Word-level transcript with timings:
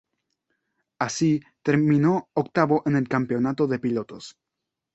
Así, 0.99 1.43
terminó 1.61 2.27
octavo 2.33 2.81
en 2.87 2.95
el 2.95 3.07
campeonato 3.07 3.67
de 3.67 3.77
pilotos. 3.77 4.35